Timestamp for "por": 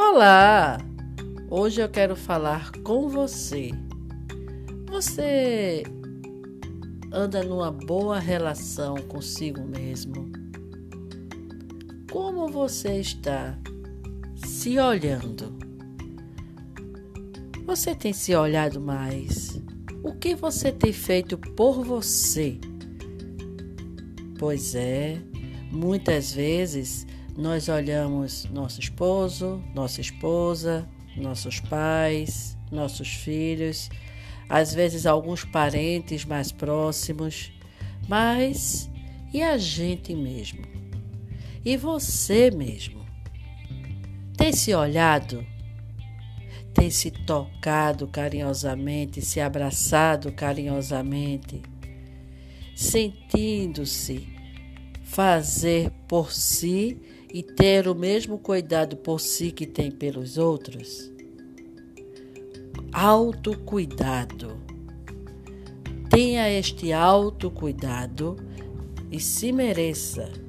21.36-21.82, 56.08-56.32, 58.96-59.20